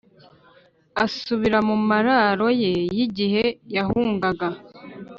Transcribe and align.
asubira 1.05 1.59
mu 1.67 1.75
mararo 1.89 2.47
ye 2.61 2.71
y'igihe 2.95 3.43
yahungaga 3.75 4.47